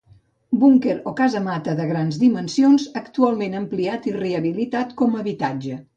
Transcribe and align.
Búnquer 0.61 0.93
o 1.11 1.13
casamata 1.19 1.75
de 1.81 1.85
grans 1.91 2.17
dimensions, 2.23 2.85
actualment 3.03 3.59
ampliat 3.61 4.09
i 4.13 4.19
rehabilitat 4.19 4.97
com 5.03 5.15
a 5.19 5.23
habitatge. 5.25 5.79